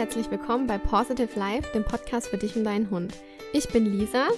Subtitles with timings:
[0.00, 3.12] herzlich willkommen bei Positive Life, dem Podcast für dich und deinen Hund.
[3.52, 4.28] Ich bin Lisa.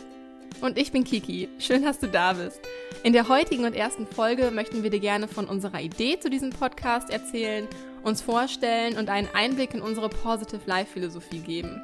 [0.60, 1.48] Und ich bin Kiki.
[1.60, 2.60] Schön, dass du da bist.
[3.04, 6.50] In der heutigen und ersten Folge möchten wir dir gerne von unserer Idee zu diesem
[6.50, 7.68] Podcast erzählen,
[8.02, 11.80] uns vorstellen und einen Einblick in unsere Positive Life Philosophie geben.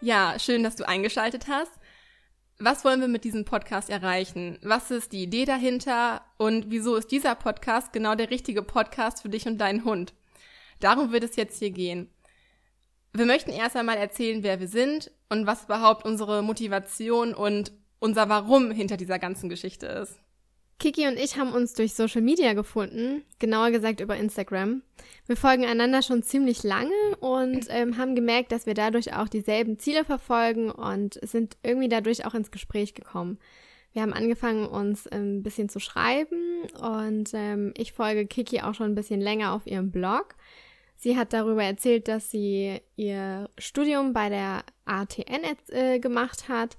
[0.00, 1.72] Ja, schön, dass du eingeschaltet hast.
[2.60, 4.56] Was wollen wir mit diesem Podcast erreichen?
[4.62, 6.20] Was ist die Idee dahinter?
[6.38, 10.14] Und wieso ist dieser Podcast genau der richtige Podcast für dich und deinen Hund?
[10.80, 12.10] Darum wird es jetzt hier gehen.
[13.12, 18.28] Wir möchten erst einmal erzählen, wer wir sind und was überhaupt unsere Motivation und unser
[18.28, 20.18] Warum hinter dieser ganzen Geschichte ist.
[20.80, 24.82] Kiki und ich haben uns durch Social Media gefunden, genauer gesagt über Instagram.
[25.26, 29.78] Wir folgen einander schon ziemlich lange und ähm, haben gemerkt, dass wir dadurch auch dieselben
[29.78, 33.38] Ziele verfolgen und sind irgendwie dadurch auch ins Gespräch gekommen.
[33.92, 38.74] Wir haben angefangen, uns ähm, ein bisschen zu schreiben und ähm, ich folge Kiki auch
[38.74, 40.34] schon ein bisschen länger auf ihrem Blog.
[41.02, 46.76] Sie hat darüber erzählt, dass sie ihr Studium bei der ATN äh, gemacht hat.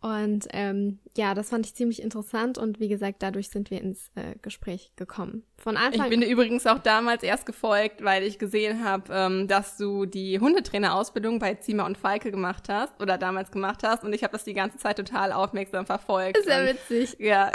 [0.00, 4.10] Und ähm, ja, das fand ich ziemlich interessant und wie gesagt, dadurch sind wir ins
[4.14, 5.42] äh, Gespräch gekommen.
[5.56, 9.48] Von Anfang Ich bin dir übrigens auch damals erst gefolgt, weil ich gesehen habe, ähm,
[9.48, 14.12] dass du die Hundetrainerausbildung bei Zima und Falke gemacht hast oder damals gemacht hast und
[14.12, 16.38] ich habe das die ganze Zeit total aufmerksam verfolgt.
[16.38, 17.16] Ist ja witzig.
[17.18, 17.50] Ja.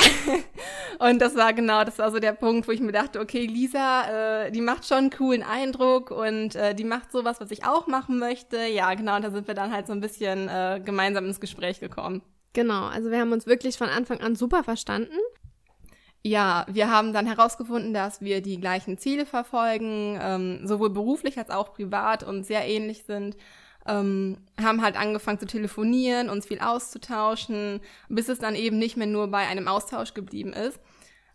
[0.99, 4.45] und das war genau, das war so der Punkt, wo ich mir dachte, okay, Lisa,
[4.45, 7.87] äh, die macht schon einen coolen Eindruck und äh, die macht sowas, was ich auch
[7.87, 8.57] machen möchte.
[8.65, 11.79] Ja, genau, und da sind wir dann halt so ein bisschen äh, gemeinsam ins Gespräch
[11.79, 12.21] gekommen.
[12.55, 15.17] Genau, also wir haben uns wirklich von Anfang an super verstanden.
[16.23, 21.49] Ja, wir haben dann herausgefunden, dass wir die gleichen Ziele verfolgen, ähm, sowohl beruflich als
[21.49, 23.35] auch privat und sehr ähnlich sind.
[23.85, 29.05] Ähm, haben halt angefangen zu telefonieren, uns viel auszutauschen, bis es dann eben nicht mehr
[29.05, 30.79] nur bei einem Austausch geblieben ist.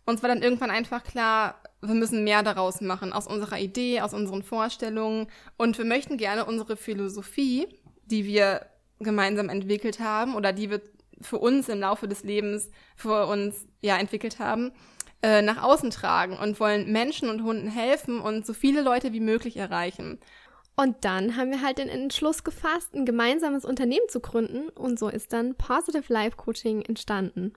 [0.06, 4.14] Uns war dann irgendwann einfach klar, wir müssen mehr daraus machen, aus unserer Idee, aus
[4.14, 5.26] unseren Vorstellungen.
[5.58, 7.68] Und wir möchten gerne unsere Philosophie,
[8.06, 8.66] die wir
[9.00, 10.80] gemeinsam entwickelt haben oder die wir
[11.20, 14.72] für uns im Laufe des Lebens für uns ja entwickelt haben,
[15.22, 19.20] äh, nach außen tragen und wollen Menschen und Hunden helfen und so viele Leute wie
[19.20, 20.18] möglich erreichen.
[20.76, 25.08] Und dann haben wir halt den Entschluss gefasst, ein gemeinsames Unternehmen zu gründen und so
[25.08, 27.52] ist dann Positive Life Coaching entstanden.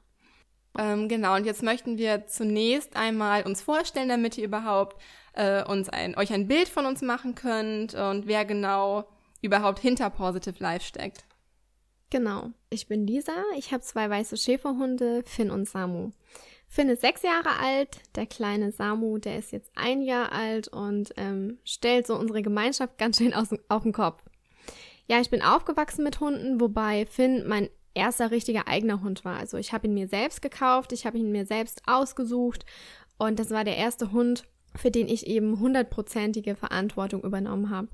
[0.77, 4.99] Ähm, genau, und jetzt möchten wir zunächst einmal uns vorstellen, damit ihr überhaupt
[5.33, 9.07] äh, uns ein, euch ein Bild von uns machen könnt und wer genau
[9.41, 11.25] überhaupt hinter Positive Life steckt.
[12.13, 12.51] Genau.
[12.69, 13.33] Ich bin Lisa.
[13.57, 16.11] Ich habe zwei weiße Schäferhunde, Finn und Samu.
[16.67, 21.11] Finn ist sechs Jahre alt, der kleine Samu, der ist jetzt ein Jahr alt und
[21.17, 24.21] ähm, stellt so unsere Gemeinschaft ganz schön aus, auf den Kopf.
[25.07, 29.39] Ja, ich bin aufgewachsen mit Hunden, wobei Finn mein erster richtiger eigener Hund war.
[29.39, 32.63] Also ich habe ihn mir selbst gekauft, ich habe ihn mir selbst ausgesucht
[33.17, 34.43] und das war der erste Hund,
[34.75, 37.87] für den ich eben hundertprozentige Verantwortung übernommen habe.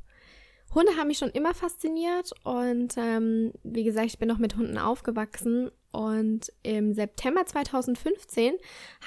[0.74, 4.78] Hunde haben mich schon immer fasziniert und ähm, wie gesagt, ich bin noch mit Hunden
[4.78, 8.56] aufgewachsen und im September 2015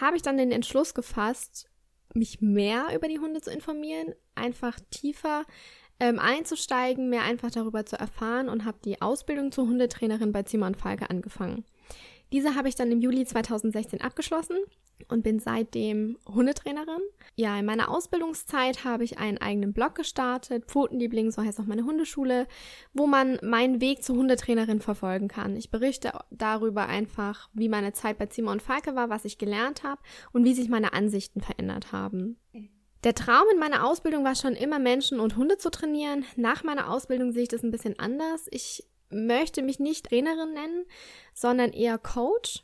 [0.00, 1.68] habe ich dann den Entschluss gefasst,
[2.14, 5.44] mich mehr über die Hunde zu informieren, einfach tiefer
[6.00, 10.66] ähm, einzusteigen, mehr einfach darüber zu erfahren und habe die Ausbildung zur Hundetrainerin bei Zimmer
[10.66, 11.64] und Falke angefangen.
[12.32, 14.56] Diese habe ich dann im Juli 2016 abgeschlossen
[15.08, 17.00] und bin seitdem Hundetrainerin.
[17.34, 21.84] Ja, in meiner Ausbildungszeit habe ich einen eigenen Blog gestartet, Pfotenliebling, so heißt auch meine
[21.84, 22.46] Hundeschule,
[22.92, 25.56] wo man meinen Weg zur Hundetrainerin verfolgen kann.
[25.56, 29.82] Ich berichte darüber einfach, wie meine Zeit bei Zimmer und Falke war, was ich gelernt
[29.82, 30.00] habe
[30.32, 32.38] und wie sich meine Ansichten verändert haben.
[33.04, 36.24] Der Traum in meiner Ausbildung war schon immer, Menschen und Hunde zu trainieren.
[36.36, 38.46] Nach meiner Ausbildung sehe ich das ein bisschen anders.
[38.50, 40.84] Ich möchte mich nicht Trainerin nennen,
[41.34, 42.62] sondern eher Coach.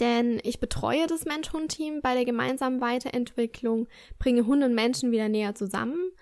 [0.00, 3.88] Denn ich betreue das Mensch-Hund-Team bei der gemeinsamen Weiterentwicklung,
[4.18, 6.12] bringe Hunde und Menschen wieder näher zusammen.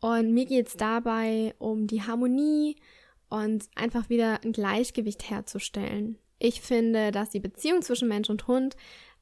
[0.00, 2.76] Und mir geht es dabei um die Harmonie
[3.30, 6.18] und einfach wieder ein Gleichgewicht herzustellen.
[6.38, 8.76] Ich finde, dass die Beziehung zwischen Mensch und Hund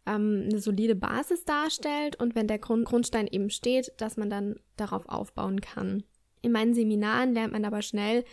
[0.07, 4.57] ähm, eine solide Basis darstellt und wenn der Grund Grundstein eben steht, dass man dann
[4.77, 6.03] darauf aufbauen kann.
[6.43, 8.25] In meinen Seminaren lernt man aber schnell,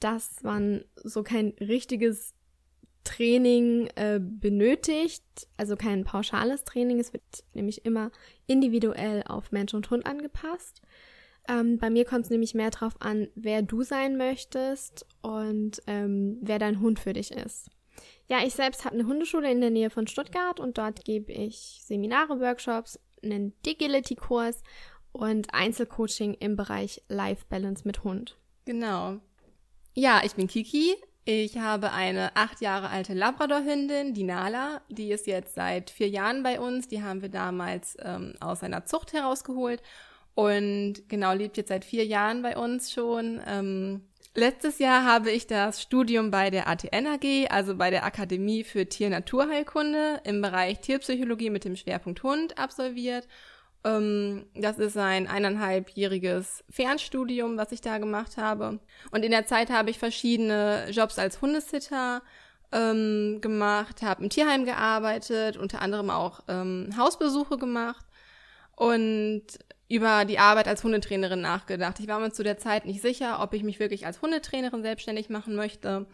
[0.00, 2.34] dass man so kein richtiges
[3.04, 5.24] Training äh, benötigt,
[5.56, 7.00] also kein pauschales Training.
[7.00, 7.22] Es wird
[7.54, 8.10] nämlich immer
[8.46, 10.82] individuell auf Mensch und Hund angepasst.
[11.48, 16.38] Ähm, bei mir kommt es nämlich mehr darauf an, wer du sein möchtest und ähm,
[16.40, 17.68] wer dein Hund für dich ist.
[18.28, 21.80] Ja, ich selbst habe eine Hundeschule in der Nähe von Stuttgart und dort gebe ich
[21.84, 24.62] Seminare, Workshops, einen Digility-Kurs
[25.12, 28.38] und Einzelcoaching im Bereich Life Balance mit Hund.
[28.64, 29.18] Genau.
[29.94, 30.94] Ja, ich bin Kiki.
[31.24, 34.80] Ich habe eine acht Jahre alte Labrador-Hündin, die Nala.
[34.88, 36.88] Die ist jetzt seit vier Jahren bei uns.
[36.88, 39.82] Die haben wir damals ähm, aus einer Zucht herausgeholt.
[40.34, 43.40] und genau lebt jetzt seit vier Jahren bei uns schon.
[43.46, 44.02] Ähm,
[44.34, 48.86] letztes Jahr habe ich das Studium bei der ATN AG, also bei der Akademie für
[48.88, 53.28] Tier-Naturheilkunde im Bereich Tierpsychologie mit dem Schwerpunkt Hund absolviert.
[53.84, 58.78] Ähm, das ist ein eineinhalbjähriges Fernstudium, was ich da gemacht habe.
[59.10, 62.22] Und in der Zeit habe ich verschiedene Jobs als Hundesitter
[62.72, 68.06] ähm, gemacht, habe im Tierheim gearbeitet, unter anderem auch ähm, Hausbesuche gemacht
[68.76, 69.42] und
[69.88, 72.00] über die Arbeit als Hundetrainerin nachgedacht.
[72.00, 75.28] Ich war mir zu der Zeit nicht sicher, ob ich mich wirklich als Hundetrainerin selbstständig
[75.28, 76.06] machen möchte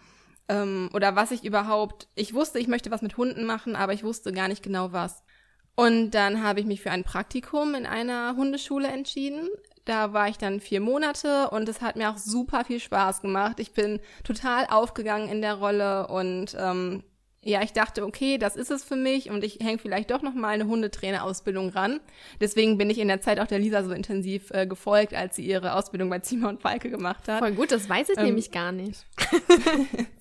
[0.48, 2.08] ähm, oder was ich überhaupt.
[2.16, 5.22] Ich wusste, ich möchte was mit Hunden machen, aber ich wusste gar nicht genau was.
[5.78, 9.48] Und dann habe ich mich für ein Praktikum in einer Hundeschule entschieden.
[9.84, 13.60] Da war ich dann vier Monate und es hat mir auch super viel Spaß gemacht.
[13.60, 17.04] Ich bin total aufgegangen in der Rolle und ähm,
[17.44, 20.34] ja, ich dachte, okay, das ist es für mich und ich hänge vielleicht doch noch
[20.34, 22.00] mal eine Hundetrainerausbildung ran.
[22.40, 25.46] Deswegen bin ich in der Zeit auch der Lisa so intensiv äh, gefolgt, als sie
[25.46, 27.38] ihre Ausbildung bei Zima und Falke gemacht hat.
[27.38, 29.06] Voll gut, das weiß ich ähm, nämlich gar nicht.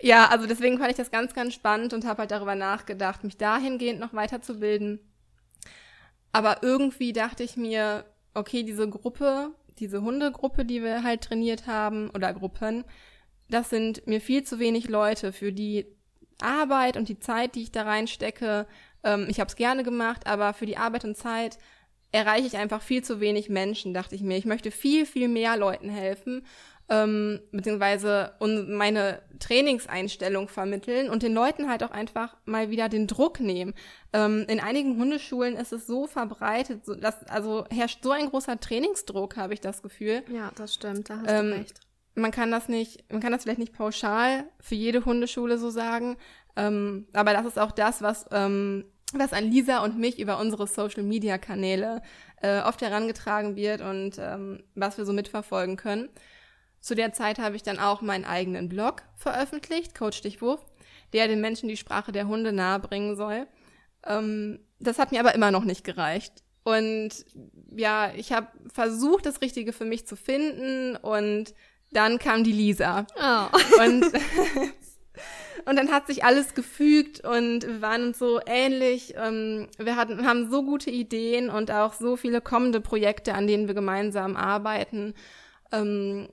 [0.00, 3.36] ja, also deswegen fand ich das ganz, ganz spannend und habe halt darüber nachgedacht, mich
[3.36, 5.00] dahingehend noch weiterzubilden.
[6.32, 8.04] Aber irgendwie dachte ich mir,
[8.34, 12.84] okay, diese Gruppe, diese Hundegruppe, die wir halt trainiert haben oder Gruppen,
[13.50, 15.86] das sind mir viel zu wenig Leute für die
[16.40, 18.66] Arbeit und die Zeit, die ich da reinstecke.
[19.04, 21.58] Ähm, ich habe es gerne gemacht, aber für die Arbeit und Zeit
[22.12, 24.36] erreiche ich einfach viel zu wenig Menschen, dachte ich mir.
[24.36, 26.46] Ich möchte viel, viel mehr Leuten helfen,
[26.92, 33.40] ähm, beziehungsweise meine Trainingseinstellung vermitteln und den Leuten halt auch einfach mal wieder den Druck
[33.40, 33.72] nehmen.
[34.12, 38.60] Ähm, in einigen Hundeschulen ist es so verbreitet, so dass, also herrscht so ein großer
[38.60, 40.22] Trainingsdruck, habe ich das Gefühl.
[40.30, 41.80] Ja, das stimmt, da hast ähm, du recht
[42.14, 46.16] man kann das nicht, man kann das vielleicht nicht pauschal für jede Hundeschule so sagen,
[46.56, 48.84] ähm, aber das ist auch das, was, ähm,
[49.14, 52.02] was an Lisa und mich über unsere Social Media Kanäle
[52.42, 56.10] äh, oft herangetragen wird und ähm, was wir so mitverfolgen können.
[56.82, 60.60] Zu der Zeit habe ich dann auch meinen eigenen Blog veröffentlicht, Coach Stichwurf,
[61.12, 63.46] der den Menschen die Sprache der Hunde nahebringen soll.
[64.04, 66.42] Ähm, das hat mir aber immer noch nicht gereicht.
[66.64, 67.10] Und
[67.74, 71.54] ja, ich habe versucht, das Richtige für mich zu finden und
[71.92, 73.06] dann kam die Lisa.
[73.16, 73.82] Oh.
[73.84, 74.04] Und,
[75.66, 79.14] und dann hat sich alles gefügt und wir waren uns so ähnlich.
[79.16, 83.68] Ähm, wir hatten, haben so gute Ideen und auch so viele kommende Projekte, an denen
[83.68, 85.14] wir gemeinsam arbeiten.
[85.70, 86.28] Ähm,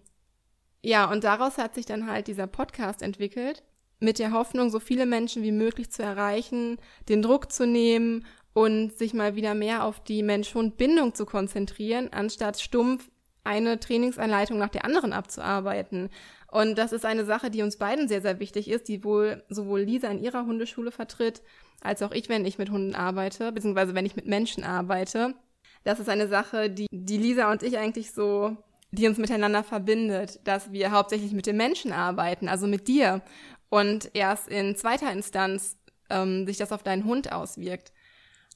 [0.82, 3.64] ja, und daraus hat sich dann halt dieser Podcast entwickelt,
[4.00, 6.78] mit der Hoffnung, so viele Menschen wie möglich zu erreichen,
[7.10, 12.60] den Druck zu nehmen und sich mal wieder mehr auf die Mensch-Hund-Bindung zu konzentrieren, anstatt
[12.60, 13.10] stumpf
[13.44, 16.10] eine Trainingsanleitung nach der anderen abzuarbeiten.
[16.52, 19.82] Und das ist eine Sache, die uns beiden sehr, sehr wichtig ist, die wohl sowohl
[19.82, 21.42] Lisa in ihrer Hundeschule vertritt,
[21.82, 25.36] als auch ich, wenn ich mit Hunden arbeite, beziehungsweise wenn ich mit Menschen arbeite.
[25.84, 28.58] Das ist eine Sache, die, die Lisa und ich eigentlich so,
[28.92, 33.22] die uns miteinander verbindet, dass wir hauptsächlich mit den Menschen arbeiten, also mit dir.
[33.70, 35.78] Und erst in zweiter Instanz
[36.10, 37.94] ähm, sich das auf deinen Hund auswirkt.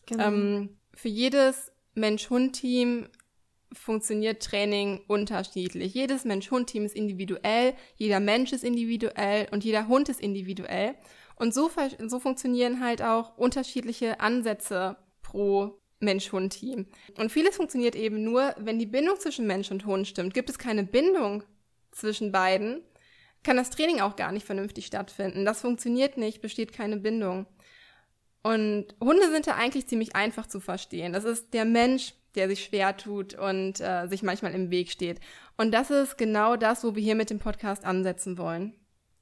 [0.06, 0.28] Genau.
[0.28, 3.08] Ähm, für jedes Mensch-Hund-Team
[3.72, 5.94] funktioniert Training unterschiedlich.
[5.94, 10.96] Jedes Mensch-Hund-Team ist individuell, jeder Mensch ist individuell und jeder Hund ist individuell.
[11.36, 11.70] Und so,
[12.08, 16.88] so funktionieren halt auch unterschiedliche Ansätze pro Mensch-Hund-Team.
[17.17, 20.33] Und vieles funktioniert eben nur, wenn die Bindung zwischen Mensch und Hund stimmt.
[20.33, 21.43] Gibt es keine Bindung
[21.91, 22.81] zwischen beiden,
[23.43, 25.45] kann das Training auch gar nicht vernünftig stattfinden.
[25.45, 27.45] Das funktioniert nicht, besteht keine Bindung.
[28.41, 31.13] Und Hunde sind da eigentlich ziemlich einfach zu verstehen.
[31.13, 35.19] Das ist der Mensch, der sich schwer tut und äh, sich manchmal im Weg steht.
[35.57, 38.74] Und das ist genau das, wo wir hier mit dem Podcast ansetzen wollen.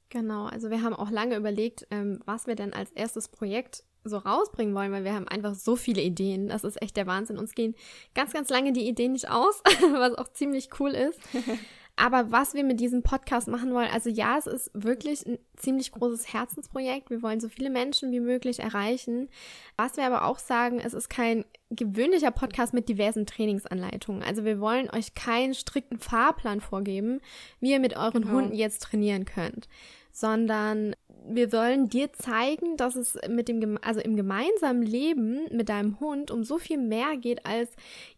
[0.08, 4.18] Genau, also wir haben auch lange überlegt, ähm, was wir denn als erstes Projekt so
[4.18, 6.48] rausbringen wollen, weil wir haben einfach so viele Ideen.
[6.48, 7.38] Das ist echt der Wahnsinn.
[7.38, 7.74] Uns gehen
[8.14, 11.20] ganz, ganz lange die Ideen nicht aus, was auch ziemlich cool ist.
[11.96, 15.92] Aber was wir mit diesem Podcast machen wollen, also ja, es ist wirklich ein ziemlich
[15.92, 17.10] großes Herzensprojekt.
[17.10, 19.28] Wir wollen so viele Menschen wie möglich erreichen.
[19.76, 24.22] Was wir aber auch sagen, es ist kein gewöhnlicher Podcast mit diversen Trainingsanleitungen.
[24.22, 27.20] Also wir wollen euch keinen strikten Fahrplan vorgeben,
[27.60, 28.34] wie ihr mit euren genau.
[28.34, 29.68] Hunden jetzt trainieren könnt,
[30.12, 36.00] sondern wir wollen dir zeigen, dass es mit dem, also im gemeinsamen Leben mit deinem
[36.00, 37.70] Hund um so viel mehr geht, als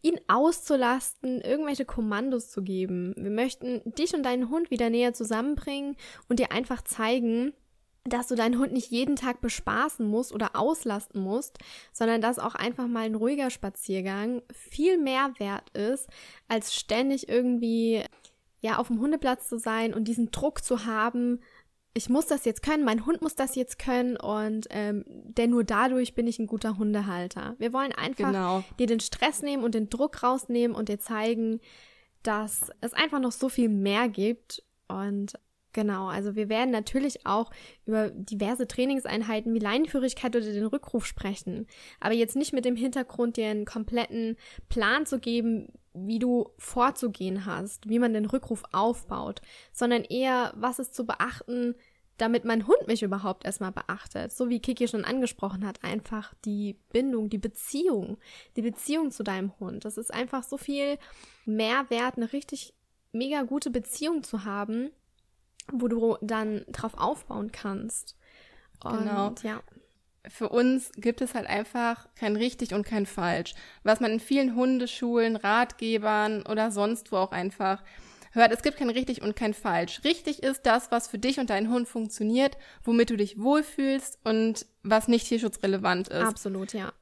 [0.02, 3.14] ihn auszulasten, irgendwelche Kommandos zu geben.
[3.16, 5.96] Wir möchten dich und deinen Hund wieder näher zusammenbringen
[6.28, 7.52] und dir einfach zeigen,
[8.04, 11.58] dass du deinen Hund nicht jeden Tag bespaßen musst oder auslasten musst,
[11.92, 16.08] sondern dass auch einfach mal ein ruhiger Spaziergang viel mehr wert ist,
[16.46, 18.02] als ständig irgendwie
[18.60, 21.40] ja auf dem Hundeplatz zu sein und diesen Druck zu haben,
[21.94, 25.62] ich muss das jetzt können, mein Hund muss das jetzt können und ähm, denn nur
[25.62, 27.54] dadurch bin ich ein guter Hundehalter.
[27.58, 28.64] Wir wollen einfach genau.
[28.80, 31.60] dir den Stress nehmen und den Druck rausnehmen und dir zeigen,
[32.24, 35.34] dass es einfach noch so viel mehr gibt und
[35.74, 37.50] Genau, also wir werden natürlich auch
[37.84, 41.66] über diverse Trainingseinheiten wie Leinenführigkeit oder den Rückruf sprechen.
[41.98, 44.36] Aber jetzt nicht mit dem Hintergrund, dir einen kompletten
[44.68, 49.40] Plan zu geben, wie du vorzugehen hast, wie man den Rückruf aufbaut,
[49.72, 51.74] sondern eher, was ist zu beachten,
[52.16, 54.32] damit mein Hund mich überhaupt erstmal beachtet.
[54.32, 58.18] So wie Kiki schon angesprochen hat, einfach die Bindung, die Beziehung,
[58.56, 59.84] die Beziehung zu deinem Hund.
[59.84, 60.98] Das ist einfach so viel
[61.44, 62.74] mehr wert, eine richtig
[63.12, 64.90] mega gute Beziehung zu haben,
[65.72, 68.16] wo du dann drauf aufbauen kannst.
[68.82, 69.34] Und, genau.
[69.42, 69.62] Ja.
[70.28, 73.54] Für uns gibt es halt einfach kein richtig und kein falsch.
[73.82, 77.82] Was man in vielen Hundeschulen, Ratgebern oder sonst wo auch einfach
[78.32, 80.00] hört, es gibt kein richtig und kein falsch.
[80.04, 84.66] Richtig ist das, was für dich und deinen Hund funktioniert, womit du dich wohlfühlst und
[84.82, 86.22] was nicht tierschutzrelevant ist.
[86.22, 86.92] Absolut, ja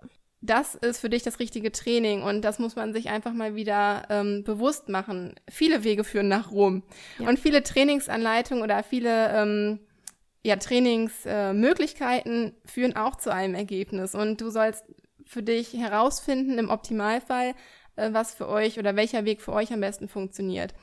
[0.43, 4.02] das ist für dich das richtige Training und das muss man sich einfach mal wieder
[4.11, 5.35] ähm, bewusst machen.
[5.49, 6.83] Viele Wege führen nach Rom
[7.19, 7.29] ja.
[7.29, 9.79] und viele Trainingsanleitungen oder viele ähm,
[10.43, 14.85] ja, Trainingsmöglichkeiten äh, führen auch zu einem Ergebnis und du sollst
[15.25, 17.55] für dich herausfinden im Optimalfall,
[17.97, 20.75] äh, was für euch oder welcher Weg für euch am besten funktioniert.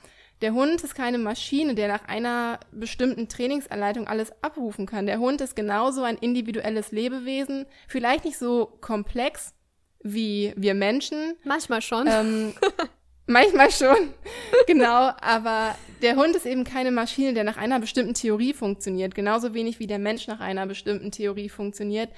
[0.42, 5.06] Der Hund ist keine Maschine, der nach einer bestimmten Trainingsanleitung alles abrufen kann.
[5.06, 9.54] Der Hund ist genauso ein individuelles Lebewesen, vielleicht nicht so komplex
[10.02, 11.36] wie wir Menschen.
[11.44, 12.08] Manchmal schon.
[12.08, 12.54] Ähm,
[13.30, 14.14] manchmal schon,
[14.68, 15.12] genau.
[15.22, 19.16] Aber der Hund ist eben keine Maschine, der nach einer bestimmten Theorie funktioniert.
[19.16, 22.10] Genauso wenig wie der Mensch nach einer bestimmten Theorie funktioniert.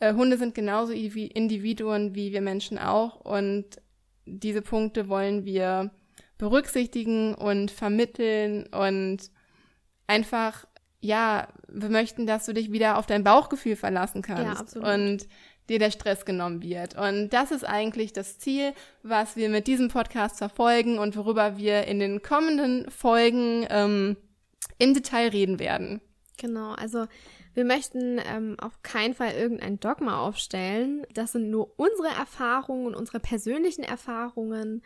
[0.00, 3.16] Äh, Hunde sind genauso Individuen wie wir Menschen auch.
[3.20, 3.64] Und
[4.26, 5.90] diese Punkte wollen wir
[6.36, 9.30] berücksichtigen und vermitteln und
[10.06, 10.66] einfach,
[11.00, 14.44] ja, wir möchten, dass du dich wieder auf dein Bauchgefühl verlassen kannst.
[14.44, 14.88] Ja, absolut.
[14.88, 15.28] Und
[15.68, 16.96] dir der Stress genommen wird.
[16.96, 18.72] Und das ist eigentlich das Ziel,
[19.02, 24.16] was wir mit diesem Podcast verfolgen und worüber wir in den kommenden Folgen ähm,
[24.78, 26.00] im Detail reden werden.
[26.36, 27.06] Genau, also
[27.54, 31.04] wir möchten ähm, auf keinen Fall irgendein Dogma aufstellen.
[31.12, 34.82] Das sind nur unsere Erfahrungen unsere persönlichen Erfahrungen.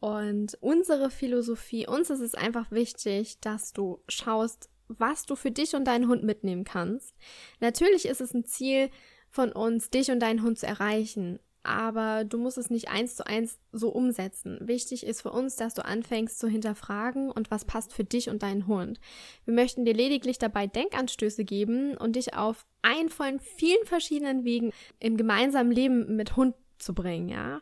[0.00, 5.74] Und unsere Philosophie, uns ist es einfach wichtig, dass du schaust, was du für dich
[5.74, 7.14] und deinen Hund mitnehmen kannst.
[7.60, 8.90] Natürlich ist es ein Ziel
[9.34, 13.26] von uns, dich und deinen Hund zu erreichen, aber du musst es nicht eins zu
[13.26, 14.58] eins so umsetzen.
[14.60, 18.44] Wichtig ist für uns, dass du anfängst zu hinterfragen und was passt für dich und
[18.44, 19.00] deinen Hund.
[19.44, 24.72] Wir möchten dir lediglich dabei Denkanstöße geben und dich auf einen von vielen verschiedenen Wegen
[25.00, 27.60] im gemeinsamen Leben mit Hund zu bringen, ja.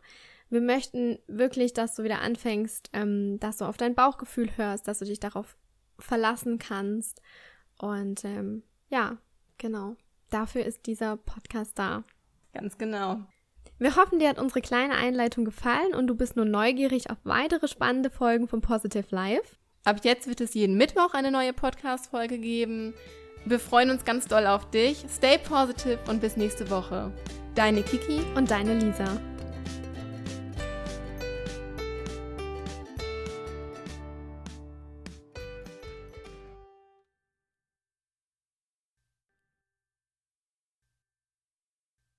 [0.51, 4.99] Wir möchten wirklich, dass du wieder anfängst, ähm, dass du auf dein Bauchgefühl hörst, dass
[4.99, 5.57] du dich darauf
[5.99, 7.23] verlassen kannst.
[7.79, 9.17] Und ähm, ja,
[9.57, 9.97] genau.
[10.33, 12.05] Dafür ist dieser Podcast da.
[12.55, 13.21] Ganz genau.
[13.79, 17.69] Wir hoffen, dir hat unsere kleine Einleitung gefallen und du bist nur neugierig auf weitere
[17.69, 19.57] spannende Folgen von Positive Life.
[19.85, 22.95] Ab jetzt wird es jeden Mittwoch eine neue Podcast-Folge geben.
[23.45, 25.05] Wir freuen uns ganz doll auf dich.
[25.11, 27.13] Stay positive und bis nächste Woche.
[27.55, 29.21] Deine Kiki und deine Lisa.